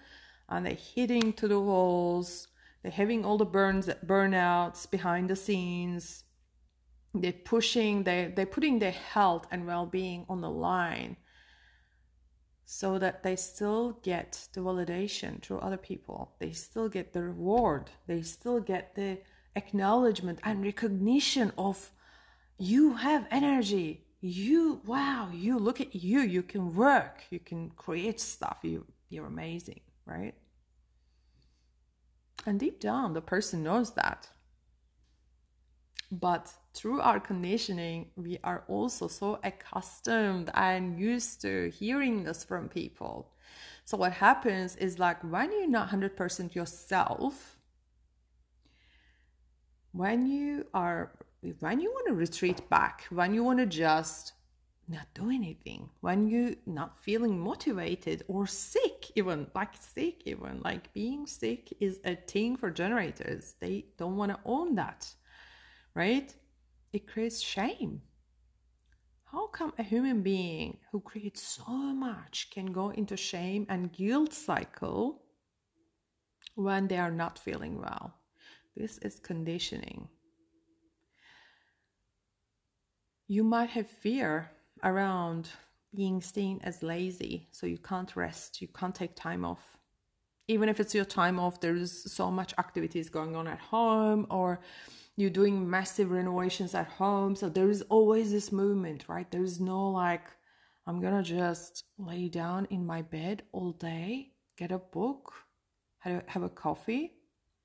and 0.48 0.64
they're 0.64 0.86
hitting 0.94 1.34
to 1.34 1.46
the 1.46 1.60
walls. 1.60 2.48
They're 2.82 2.92
having 2.92 3.26
all 3.26 3.36
the 3.36 3.44
burns, 3.44 3.88
burnouts 4.06 4.90
behind 4.90 5.28
the 5.28 5.36
scenes. 5.36 6.24
They're 7.12 7.32
pushing, 7.32 8.04
they 8.04 8.32
they're 8.34 8.54
putting 8.56 8.78
their 8.78 8.98
health 9.14 9.46
and 9.50 9.66
well-being 9.66 10.24
on 10.30 10.40
the 10.40 10.50
line 10.50 11.18
so 12.66 12.98
that 12.98 13.22
they 13.22 13.36
still 13.36 13.98
get 14.02 14.48
the 14.52 14.60
validation 14.60 15.42
through 15.42 15.58
other 15.58 15.76
people. 15.76 16.32
They 16.38 16.52
still 16.52 16.88
get 16.88 17.12
the 17.12 17.22
reward. 17.22 17.90
They 18.06 18.22
still 18.22 18.60
get 18.60 18.94
the 18.94 19.18
acknowledgement 19.54 20.40
and 20.42 20.62
recognition 20.62 21.52
of 21.58 21.90
you 22.58 22.94
have 22.94 23.26
energy. 23.30 24.06
You 24.20 24.80
wow 24.86 25.28
you 25.32 25.58
look 25.58 25.80
at 25.80 25.94
you. 25.94 26.20
You 26.20 26.42
can 26.42 26.74
work. 26.74 27.24
You 27.30 27.38
can 27.38 27.70
create 27.70 28.20
stuff. 28.20 28.58
You 28.62 28.86
you're 29.10 29.26
amazing 29.26 29.80
right? 30.06 30.34
And 32.46 32.60
deep 32.60 32.80
down 32.80 33.14
the 33.14 33.20
person 33.20 33.62
knows 33.62 33.92
that. 33.92 34.28
But 36.10 36.52
through 36.74 37.00
our 37.00 37.20
conditioning 37.20 38.10
we 38.16 38.38
are 38.44 38.64
also 38.68 39.08
so 39.08 39.38
accustomed 39.44 40.50
and 40.54 40.98
used 40.98 41.40
to 41.40 41.70
hearing 41.70 42.24
this 42.24 42.44
from 42.44 42.68
people 42.68 43.30
so 43.84 43.96
what 43.96 44.12
happens 44.12 44.76
is 44.76 44.98
like 44.98 45.22
when 45.22 45.52
you're 45.52 45.68
not 45.68 45.88
100% 45.90 46.54
yourself 46.54 47.58
when 49.92 50.26
you 50.26 50.66
are 50.74 51.12
when 51.60 51.80
you 51.80 51.90
want 51.90 52.08
to 52.08 52.14
retreat 52.14 52.68
back, 52.70 53.04
when 53.10 53.34
you 53.34 53.44
want 53.44 53.58
to 53.58 53.66
just 53.66 54.32
not 54.88 55.06
do 55.14 55.30
anything, 55.30 55.88
when 56.00 56.28
you're 56.28 56.54
not 56.66 56.96
feeling 57.02 57.38
motivated 57.38 58.22
or 58.28 58.46
sick, 58.46 59.10
even 59.14 59.46
like 59.54 59.74
sick, 59.78 60.22
even 60.26 60.60
like 60.64 60.92
being 60.92 61.26
sick 61.26 61.72
is 61.80 62.00
a 62.04 62.16
thing 62.16 62.56
for 62.56 62.70
generators. 62.70 63.54
They 63.60 63.86
don't 63.98 64.16
want 64.16 64.32
to 64.32 64.40
own 64.44 64.74
that, 64.76 65.06
right? 65.94 66.34
It 66.94 67.06
creates 67.06 67.42
shame. 67.42 68.00
How 69.24 69.48
come 69.48 69.74
a 69.78 69.82
human 69.82 70.22
being 70.22 70.78
who 70.90 71.00
creates 71.00 71.42
so 71.42 71.68
much 71.68 72.48
can 72.50 72.66
go 72.72 72.88
into 72.90 73.16
shame 73.16 73.66
and 73.68 73.92
guilt 73.92 74.32
cycle 74.32 75.20
when 76.54 76.88
they 76.88 76.96
are 76.96 77.10
not 77.10 77.38
feeling 77.38 77.78
well? 77.78 78.14
This 78.74 78.96
is 78.98 79.20
conditioning 79.20 80.08
you 83.26 83.42
might 83.42 83.70
have 83.70 83.88
fear 83.88 84.50
around 84.82 85.48
being 85.94 86.20
seen 86.20 86.60
as 86.62 86.82
lazy, 86.82 87.48
so 87.52 87.66
you 87.66 87.78
can't 87.78 88.16
rest, 88.16 88.60
you 88.60 88.68
can't 88.68 88.94
take 88.94 89.14
time 89.16 89.44
off. 89.44 89.78
Even 90.48 90.68
if 90.68 90.78
it's 90.78 90.94
your 90.94 91.06
time 91.06 91.40
off, 91.40 91.60
there's 91.60 92.12
so 92.12 92.30
much 92.30 92.52
activities 92.58 93.08
going 93.08 93.34
on 93.34 93.46
at 93.46 93.58
home, 93.58 94.26
or 94.28 94.60
you're 95.16 95.30
doing 95.30 95.68
massive 95.68 96.10
renovations 96.10 96.74
at 96.74 96.88
home. 96.88 97.36
So 97.36 97.48
there 97.48 97.70
is 97.70 97.82
always 97.82 98.32
this 98.32 98.50
movement, 98.52 99.04
right? 99.08 99.30
There's 99.30 99.60
no 99.60 99.90
like, 99.90 100.24
I'm 100.86 101.00
gonna 101.00 101.22
just 101.22 101.84
lay 101.98 102.28
down 102.28 102.66
in 102.70 102.84
my 102.84 103.02
bed 103.02 103.44
all 103.52 103.72
day, 103.72 104.32
get 104.58 104.72
a 104.72 104.78
book, 104.78 105.32
have 106.00 106.42
a 106.42 106.48
coffee. 106.48 107.12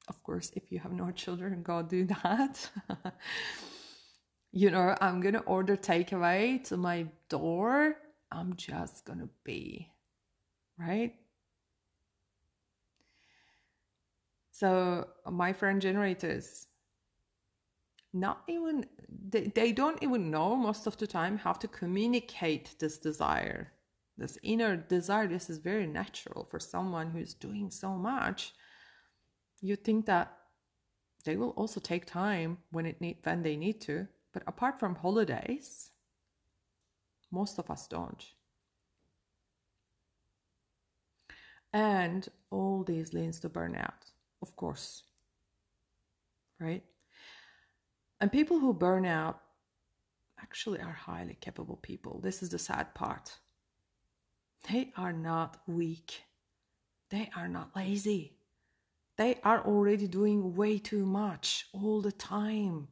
Of 0.08 0.24
course, 0.24 0.52
if 0.56 0.72
you 0.72 0.80
have 0.80 0.94
no 0.94 1.12
children, 1.12 1.62
go 1.64 1.82
do 1.82 2.06
that. 2.06 2.70
you 4.52 4.72
know, 4.72 4.96
I'm 5.02 5.22
gonna 5.22 5.40
order 5.40 5.76
takeaway 5.76 6.64
to 6.66 6.78
my 6.78 7.08
door. 7.30 7.96
I'm 8.32 8.56
just 8.56 9.06
gonna 9.06 9.30
be, 9.44 9.90
right? 10.78 11.16
So, 14.52 15.08
my 15.26 15.54
friend 15.54 15.82
generators, 15.82 16.68
not 18.14 18.44
even 18.48 18.86
they, 19.30 19.52
they 19.54 19.72
don't 19.72 20.02
even 20.02 20.32
know 20.32 20.56
most 20.56 20.88
of 20.88 20.98
the 20.98 21.08
time 21.08 21.38
how 21.38 21.54
to 21.54 21.68
communicate 21.68 22.76
this 22.80 22.98
desire 22.98 23.72
this 24.20 24.38
inner 24.44 24.76
desire. 24.76 25.28
This 25.28 25.50
is 25.50 25.58
very 25.60 25.88
natural 25.88 26.46
for 26.52 26.60
someone 26.60 27.10
who's 27.10 27.34
doing 27.34 27.72
so 27.72 27.96
much. 27.96 28.54
You 29.62 29.78
think 29.78 30.06
that 30.08 30.34
they 31.24 31.38
will 31.38 31.52
also 31.52 31.80
take 31.80 32.06
time 32.06 32.58
when 32.72 32.86
it 32.86 33.02
need 33.02 33.18
when 33.24 33.44
they 33.44 33.56
need 33.56 33.82
to 33.82 34.08
but 34.34 34.44
apart 34.48 34.80
from 34.80 34.96
holidays 34.96 35.92
most 37.32 37.60
of 37.60 37.70
us 37.70 37.88
don't. 37.88 38.26
And 41.72 42.28
all 42.50 42.84
these 42.84 43.14
leads 43.14 43.40
to 43.42 43.50
burnout 43.50 44.12
of 44.42 44.56
course 44.56 45.04
right 46.60 46.84
and 48.22 48.32
people 48.32 48.60
who 48.60 48.74
burn 48.74 49.06
out 49.06 49.42
actually 50.42 50.80
are 50.80 50.94
highly 50.94 51.38
capable 51.40 51.78
people. 51.78 52.20
This 52.22 52.42
is 52.42 52.50
the 52.50 52.60
sad 52.60 52.94
part. 52.94 53.40
They 54.70 54.92
are 54.98 55.14
not 55.14 55.58
weak. 55.68 56.24
They 57.10 57.30
are 57.36 57.48
not 57.48 57.76
lazy. 57.76 58.36
They 59.18 59.40
are 59.44 59.62
already 59.66 60.08
doing 60.08 60.56
way 60.56 60.78
too 60.78 61.06
much 61.06 61.66
all 61.74 62.02
the 62.02 62.12
time. 62.12 62.90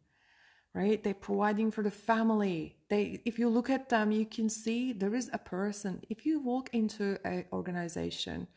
Right? 0.74 1.04
They're 1.04 1.14
providing 1.14 1.72
for 1.72 1.84
the 1.84 1.92
family. 1.92 2.78
They 2.90 3.22
if 3.26 3.40
you 3.40 3.50
look 3.50 3.70
at 3.70 3.90
them, 3.90 4.12
you 4.12 4.26
can 4.26 4.48
see 4.48 4.94
there 4.94 5.16
is 5.16 5.30
a 5.34 5.40
person. 5.40 6.02
If 6.10 6.26
you 6.26 6.40
walk 6.40 6.70
into 6.72 7.18
an 7.26 7.46
organization 7.52 8.48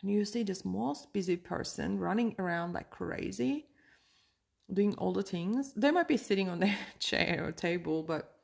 and 0.00 0.10
you 0.10 0.24
see 0.24 0.42
this 0.42 0.64
most 0.64 1.12
busy 1.12 1.36
person 1.36 1.98
running 1.98 2.34
around 2.38 2.72
like 2.72 2.90
crazy, 2.90 3.66
doing 4.72 4.94
all 4.94 5.12
the 5.12 5.22
things. 5.22 5.72
They 5.74 5.90
might 5.90 6.08
be 6.08 6.16
sitting 6.16 6.48
on 6.48 6.60
their 6.60 6.76
chair 6.98 7.44
or 7.46 7.52
table, 7.52 8.02
but 8.02 8.34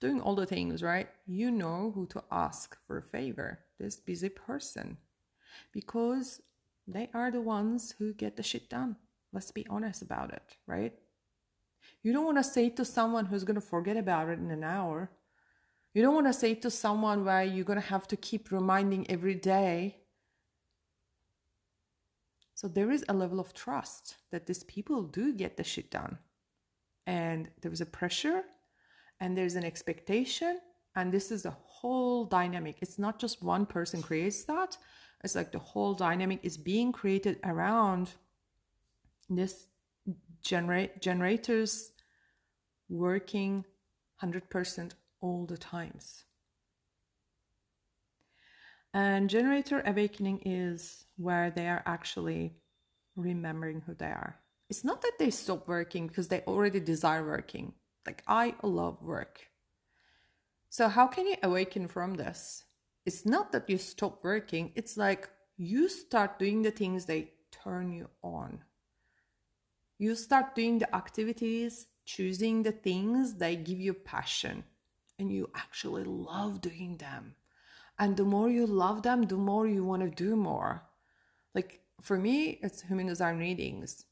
doing 0.00 0.20
all 0.20 0.34
the 0.34 0.46
things, 0.46 0.82
right? 0.82 1.08
You 1.26 1.50
know 1.50 1.92
who 1.94 2.06
to 2.08 2.22
ask 2.30 2.76
for 2.86 2.98
a 2.98 3.02
favor, 3.02 3.60
this 3.78 3.96
busy 3.96 4.28
person, 4.28 4.98
because 5.72 6.42
they 6.86 7.08
are 7.14 7.30
the 7.30 7.40
ones 7.40 7.94
who 7.98 8.12
get 8.12 8.36
the 8.36 8.42
shit 8.42 8.68
done. 8.68 8.96
Let's 9.32 9.50
be 9.50 9.66
honest 9.68 10.02
about 10.02 10.32
it, 10.32 10.42
right? 10.66 10.92
You 12.02 12.12
don't 12.12 12.24
want 12.24 12.38
to 12.38 12.44
say 12.44 12.68
to 12.70 12.84
someone 12.84 13.26
who's 13.26 13.44
going 13.44 13.56
to 13.56 13.60
forget 13.60 13.96
about 13.96 14.28
it 14.28 14.38
in 14.38 14.50
an 14.50 14.64
hour. 14.64 15.10
You 15.94 16.02
don't 16.02 16.14
want 16.14 16.26
to 16.26 16.32
say 16.32 16.54
to 16.54 16.70
someone 16.70 17.24
where 17.24 17.42
you're 17.42 17.64
going 17.64 17.80
to 17.80 17.86
have 17.88 18.06
to 18.08 18.16
keep 18.16 18.50
reminding 18.50 19.10
every 19.10 19.34
day 19.34 19.96
so 22.56 22.68
there 22.68 22.90
is 22.90 23.04
a 23.06 23.12
level 23.12 23.38
of 23.38 23.52
trust 23.52 24.16
that 24.32 24.46
these 24.46 24.64
people 24.64 25.02
do 25.02 25.34
get 25.34 25.58
the 25.58 25.62
shit 25.62 25.90
done. 25.90 26.18
And 27.06 27.50
there 27.60 27.70
is 27.70 27.82
a 27.82 27.86
pressure 27.86 28.44
and 29.20 29.36
there's 29.36 29.56
an 29.56 29.64
expectation. 29.64 30.60
And 30.94 31.12
this 31.12 31.30
is 31.30 31.44
a 31.44 31.50
whole 31.50 32.24
dynamic. 32.24 32.78
It's 32.80 32.98
not 32.98 33.18
just 33.18 33.42
one 33.42 33.66
person 33.66 34.00
creates 34.00 34.44
that. 34.44 34.78
It's 35.22 35.34
like 35.34 35.52
the 35.52 35.58
whole 35.58 35.92
dynamic 35.92 36.40
is 36.42 36.56
being 36.56 36.92
created 36.92 37.38
around 37.44 38.12
this 39.28 39.66
generate 40.40 41.02
generators 41.02 41.90
working 42.88 43.66
100% 44.22 44.92
all 45.20 45.44
the 45.44 45.58
times. 45.58 46.24
And 48.96 49.28
generator 49.28 49.82
awakening 49.84 50.40
is 50.46 51.04
where 51.18 51.50
they 51.50 51.68
are 51.68 51.82
actually 51.84 52.54
remembering 53.14 53.82
who 53.82 53.92
they 53.92 54.06
are. 54.06 54.40
It's 54.70 54.84
not 54.84 55.02
that 55.02 55.18
they 55.18 55.28
stop 55.28 55.68
working 55.68 56.06
because 56.06 56.28
they 56.28 56.40
already 56.46 56.80
desire 56.80 57.22
working. 57.22 57.74
Like, 58.06 58.22
I 58.26 58.54
love 58.62 59.02
work. 59.02 59.48
So, 60.70 60.88
how 60.88 61.08
can 61.08 61.26
you 61.26 61.36
awaken 61.42 61.88
from 61.88 62.14
this? 62.14 62.64
It's 63.04 63.26
not 63.26 63.52
that 63.52 63.68
you 63.68 63.76
stop 63.76 64.24
working, 64.24 64.72
it's 64.74 64.96
like 64.96 65.28
you 65.58 65.90
start 65.90 66.38
doing 66.38 66.62
the 66.62 66.70
things 66.70 67.04
they 67.04 67.32
turn 67.50 67.92
you 67.92 68.08
on. 68.22 68.64
You 69.98 70.14
start 70.14 70.54
doing 70.54 70.78
the 70.78 70.96
activities, 70.96 71.88
choosing 72.06 72.62
the 72.62 72.72
things 72.72 73.34
they 73.34 73.56
give 73.56 73.78
you 73.78 73.92
passion, 73.92 74.64
and 75.18 75.30
you 75.30 75.50
actually 75.54 76.04
love 76.04 76.62
doing 76.62 76.96
them 76.96 77.34
and 77.98 78.16
the 78.16 78.24
more 78.24 78.50
you 78.50 78.66
love 78.66 79.02
them 79.02 79.22
the 79.22 79.36
more 79.36 79.66
you 79.66 79.84
want 79.84 80.02
to 80.02 80.10
do 80.10 80.36
more. 80.36 80.82
Like 81.54 81.80
for 82.00 82.18
me 82.18 82.58
it's 82.62 82.82
human 82.82 83.06
design 83.06 83.38
readings. 83.38 84.04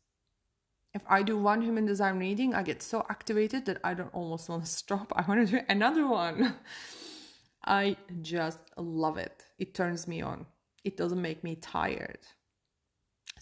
If 0.94 1.02
i 1.08 1.22
do 1.22 1.36
one 1.36 1.60
human 1.62 1.86
design 1.86 2.18
reading 2.18 2.54
i 2.54 2.62
get 2.62 2.82
so 2.82 3.04
activated 3.10 3.66
that 3.66 3.80
i 3.82 3.94
don't 3.94 4.14
almost 4.14 4.48
want 4.48 4.64
to 4.64 4.70
stop. 4.82 5.12
I 5.14 5.22
want 5.28 5.46
to 5.46 5.58
do 5.58 5.64
another 5.68 6.06
one. 6.06 6.54
I 7.66 7.96
just 8.20 8.58
love 8.76 9.16
it. 9.16 9.42
It 9.58 9.74
turns 9.74 10.06
me 10.06 10.20
on. 10.20 10.46
It 10.84 10.96
doesn't 10.96 11.20
make 11.20 11.42
me 11.42 11.56
tired. 11.56 12.18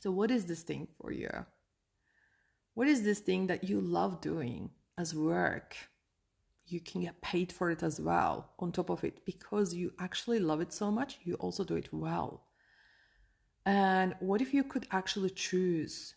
So 0.00 0.10
what 0.10 0.30
is 0.30 0.46
this 0.46 0.62
thing 0.62 0.88
for 1.00 1.12
you? 1.12 1.30
What 2.74 2.88
is 2.88 3.02
this 3.02 3.18
thing 3.18 3.48
that 3.48 3.64
you 3.64 3.80
love 3.80 4.20
doing 4.20 4.70
as 4.96 5.14
work 5.14 5.76
you 6.72 6.80
can 6.80 7.02
get 7.02 7.20
paid 7.20 7.52
for 7.52 7.70
it 7.70 7.82
as 7.82 8.00
well 8.00 8.52
on 8.58 8.72
top 8.72 8.90
of 8.90 9.04
it 9.04 9.24
because 9.24 9.74
you 9.74 9.92
actually 9.98 10.38
love 10.38 10.60
it 10.60 10.72
so 10.72 10.90
much, 10.90 11.18
you 11.22 11.34
also 11.34 11.64
do 11.64 11.76
it 11.76 11.88
well. 11.92 12.46
And 13.64 14.14
what 14.20 14.40
if 14.40 14.52
you 14.52 14.64
could 14.64 14.86
actually 14.90 15.30
choose 15.30 16.14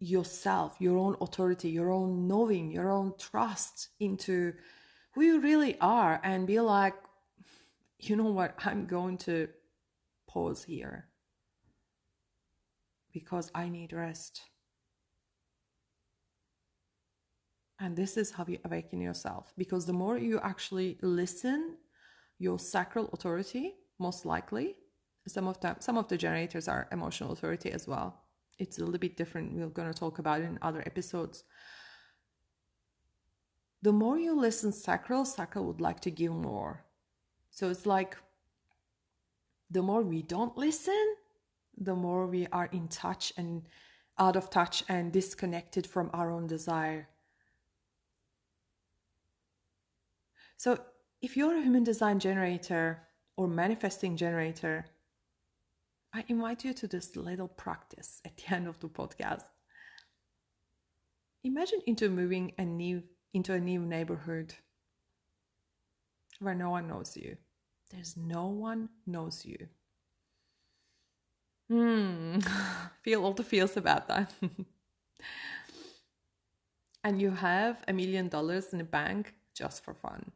yourself, 0.00 0.76
your 0.78 0.98
own 0.98 1.16
authority, 1.20 1.70
your 1.70 1.90
own 1.90 2.28
knowing, 2.28 2.70
your 2.70 2.90
own 2.90 3.14
trust 3.18 3.88
into 4.00 4.52
who 5.12 5.22
you 5.22 5.40
really 5.40 5.78
are 5.80 6.20
and 6.22 6.46
be 6.46 6.60
like, 6.60 6.94
you 7.98 8.16
know 8.16 8.24
what, 8.24 8.54
I'm 8.64 8.86
going 8.86 9.16
to 9.18 9.48
pause 10.28 10.64
here 10.64 11.08
because 13.12 13.50
I 13.54 13.68
need 13.68 13.92
rest. 13.92 14.42
And 17.80 17.96
this 17.96 18.16
is 18.16 18.30
how 18.30 18.44
you 18.46 18.58
awaken 18.64 19.00
yourself 19.00 19.52
because 19.58 19.84
the 19.86 19.92
more 19.92 20.16
you 20.16 20.40
actually 20.40 20.98
listen, 21.02 21.76
your 22.38 22.58
sacral 22.58 23.10
authority, 23.12 23.74
most 23.98 24.24
likely, 24.24 24.76
some 25.26 25.48
of 25.48 25.60
them, 25.60 25.76
some 25.80 25.96
of 25.96 26.08
the 26.08 26.16
generators 26.16 26.68
are 26.68 26.88
emotional 26.92 27.32
authority 27.32 27.70
as 27.72 27.88
well. 27.88 28.22
It's 28.58 28.78
a 28.78 28.84
little 28.84 28.98
bit 28.98 29.16
different. 29.16 29.54
We're 29.54 29.66
going 29.66 29.92
to 29.92 29.98
talk 29.98 30.18
about 30.18 30.40
it 30.40 30.44
in 30.44 30.58
other 30.62 30.82
episodes. 30.86 31.44
The 33.82 33.92
more 33.92 34.18
you 34.18 34.38
listen 34.38 34.72
sacral, 34.72 35.24
sacral 35.24 35.64
would 35.64 35.80
like 35.80 36.00
to 36.00 36.10
give 36.10 36.32
more. 36.32 36.84
So 37.50 37.70
it's 37.70 37.86
like 37.86 38.16
the 39.70 39.82
more 39.82 40.02
we 40.02 40.22
don't 40.22 40.56
listen, 40.56 41.16
the 41.76 41.94
more 41.94 42.26
we 42.26 42.46
are 42.52 42.68
in 42.72 42.88
touch 42.88 43.32
and 43.36 43.62
out 44.18 44.36
of 44.36 44.48
touch 44.48 44.84
and 44.88 45.12
disconnected 45.12 45.86
from 45.86 46.10
our 46.12 46.30
own 46.30 46.46
desire. 46.46 47.08
So, 50.56 50.78
if 51.20 51.36
you're 51.36 51.56
a 51.56 51.62
human 51.62 51.84
design 51.84 52.18
generator 52.18 53.02
or 53.36 53.48
manifesting 53.48 54.16
generator, 54.16 54.86
I 56.12 56.24
invite 56.28 56.64
you 56.64 56.72
to 56.74 56.86
this 56.86 57.16
little 57.16 57.48
practice 57.48 58.20
at 58.24 58.36
the 58.36 58.54
end 58.54 58.68
of 58.68 58.78
the 58.78 58.88
podcast. 58.88 59.42
Imagine 61.42 61.80
into 61.86 62.08
moving 62.08 62.52
a 62.56 62.64
new 62.64 63.02
into 63.32 63.52
a 63.52 63.58
new 63.58 63.80
neighborhood 63.80 64.54
where 66.38 66.54
no 66.54 66.70
one 66.70 66.86
knows 66.86 67.16
you. 67.16 67.36
There's 67.90 68.16
no 68.16 68.46
one 68.46 68.90
knows 69.06 69.44
you. 69.44 69.68
Hmm, 71.68 72.38
feel 73.02 73.24
all 73.24 73.32
the 73.32 73.42
feels 73.42 73.76
about 73.76 74.06
that. 74.08 74.32
and 77.04 77.20
you 77.20 77.30
have 77.30 77.82
a 77.88 77.92
million 77.92 78.28
dollars 78.28 78.72
in 78.72 78.78
the 78.78 78.84
bank 78.84 79.34
just 79.54 79.84
for 79.84 79.94
fun. 79.94 80.32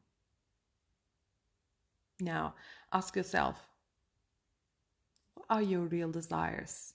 Now, 2.21 2.55
ask 2.93 3.15
yourself 3.17 3.57
what 5.35 5.47
are 5.51 5.63
your 5.63 5.83
real 5.83 6.11
desires? 6.11 6.95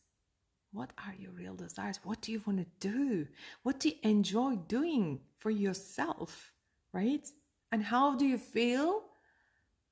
What 0.71 0.91
are 0.97 1.13
your 1.17 1.31
real 1.31 1.55
desires? 1.55 1.99
What 2.03 2.21
do 2.21 2.31
you 2.31 2.41
want 2.45 2.59
to 2.59 2.87
do? 2.87 3.27
What 3.61 3.79
do 3.79 3.89
you 3.89 3.95
enjoy 4.03 4.55
doing 4.67 5.21
for 5.39 5.51
yourself? 5.51 6.51
Right? 6.91 7.27
And 7.71 7.83
how 7.83 8.15
do 8.15 8.25
you 8.25 8.37
feel 8.37 9.03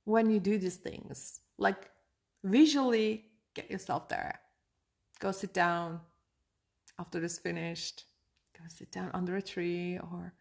when 0.05 0.29
you 0.31 0.39
do 0.39 0.57
these 0.57 0.77
things? 0.77 1.39
Like, 1.57 1.89
visually 2.43 3.25
get 3.53 3.69
yourself 3.69 4.09
there. 4.09 4.39
Go 5.19 5.31
sit 5.31 5.53
down 5.53 5.99
after 6.99 7.19
this 7.19 7.37
finished. 7.37 8.05
Go 8.57 8.63
sit 8.67 8.91
down 8.91 9.11
under 9.13 9.37
a 9.37 9.41
tree 9.41 9.97
or 9.97 10.33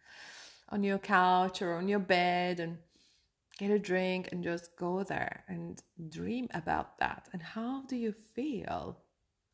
on 0.69 0.83
your 0.83 0.97
couch 0.97 1.61
or 1.61 1.75
on 1.75 1.87
your 1.87 1.99
bed 1.99 2.59
and 2.59 2.77
get 3.61 3.71
a 3.71 3.79
drink 3.79 4.29
and 4.31 4.43
just 4.43 4.75
go 4.75 5.03
there 5.03 5.43
and 5.47 5.83
dream 6.09 6.47
about 6.51 6.97
that. 6.99 7.29
And 7.31 7.41
how 7.43 7.83
do 7.83 7.95
you 7.95 8.11
feel? 8.11 8.97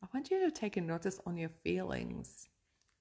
I 0.01 0.07
want 0.13 0.31
you 0.31 0.39
to 0.45 0.51
take 0.51 0.77
a 0.77 0.81
notice 0.81 1.19
on 1.25 1.37
your 1.37 1.49
feelings. 1.63 2.47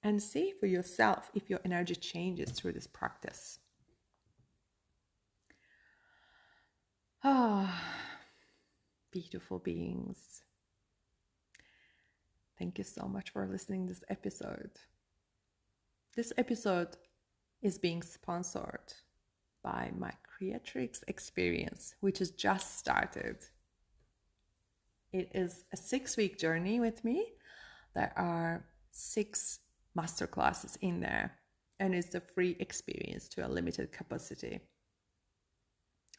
and 0.03 0.21
see 0.21 0.53
for 0.59 0.67
yourself 0.67 1.31
if 1.33 1.49
your 1.49 1.59
energy 1.65 1.95
changes 1.95 2.51
through 2.51 2.71
this 2.73 2.87
practice. 2.87 3.59
Ah, 7.23 7.83
beautiful 9.11 9.59
beings. 9.59 10.43
Thank 12.59 12.77
you 12.77 12.83
so 12.83 13.07
much 13.07 13.31
for 13.31 13.47
listening 13.47 13.87
to 13.87 13.93
this 13.93 14.03
episode. 14.09 14.71
This 16.15 16.33
episode 16.37 16.97
is 17.61 17.77
being 17.77 18.01
sponsored 18.03 18.93
by 19.63 19.91
my 19.97 20.13
Creatrix 20.37 21.03
experience, 21.07 21.95
which 22.01 22.19
has 22.19 22.29
just 22.31 22.77
started. 22.77 23.37
It 25.11 25.31
is 25.33 25.63
a 25.73 25.77
six 25.77 26.15
week 26.15 26.37
journey 26.37 26.79
with 26.79 27.03
me. 27.03 27.33
There 27.95 28.13
are 28.15 28.63
six 28.91 29.59
masterclasses 29.97 30.77
in 30.81 30.99
there, 30.99 31.31
and 31.79 31.95
it's 31.95 32.13
a 32.13 32.21
free 32.21 32.55
experience 32.59 33.27
to 33.29 33.47
a 33.47 33.49
limited 33.49 33.91
capacity. 33.91 34.59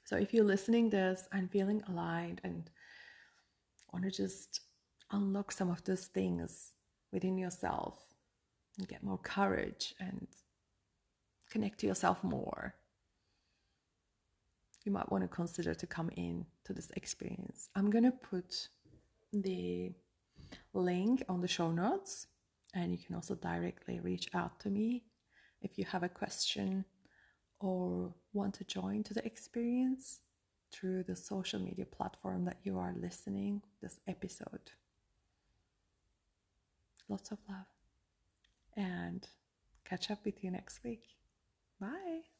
So 0.05 0.17
if 0.17 0.35
you're 0.35 0.45
listening 0.45 0.91
this 0.91 1.29
and 1.33 1.51
feeling 1.51 1.83
aligned 1.89 2.41
and 2.43 2.69
want 3.93 4.05
to 4.05 4.11
just 4.11 4.63
unlock 5.13 5.53
some 5.53 5.71
of 5.71 5.85
those 5.85 6.07
things 6.07 6.73
within 7.13 7.39
yourself 7.39 8.01
and 8.79 8.89
get 8.89 9.03
more 9.03 9.19
courage 9.19 9.95
and 10.01 10.27
connect 11.51 11.79
to 11.81 11.87
yourself 11.87 12.25
more 12.25 12.75
you 14.85 14.93
might 14.93 15.11
want 15.11 15.23
to 15.23 15.29
consider 15.29 15.75
to 15.75 15.87
come 15.87 16.11
in 16.17 16.47
to 16.65 16.73
this 16.73 16.91
experience. 16.97 17.69
I'm 17.75 17.91
to 17.91 18.13
put 18.13 18.69
the 19.33 19.93
link 20.73 21.23
on 21.29 21.41
the 21.41 21.49
show 21.49 21.71
notes 21.71 22.27
and 22.75 22.93
you 22.93 22.99
can 22.99 23.15
also 23.15 23.35
directly 23.35 24.01
reach 24.01 24.29
out 24.35 24.59
to 24.61 24.71
me 24.71 25.05
if 25.63 25.79
you 25.79 25.85
have 25.85 26.03
a 26.03 26.09
question 26.09 26.85
or 27.61 28.15
want 28.33 28.55
to 28.55 28.65
join 28.65 29.03
to 29.03 29.15
the 29.15 29.25
experience 29.25 30.21
through 30.71 31.03
the 31.03 31.17
social 31.17 31.59
media 31.61 31.87
platform 31.87 32.45
that 32.45 32.59
you 32.63 32.79
are 32.79 32.95
listening 33.01 33.63
this 33.83 33.99
episode. 34.07 34.71
Lots 37.09 37.31
of 37.31 37.39
love 37.49 37.67
and 38.77 39.27
catch 39.85 40.11
up 40.11 40.25
with 40.25 40.45
you 40.45 40.51
next 40.51 40.85
week. 40.85 41.03
Bye 41.81 42.38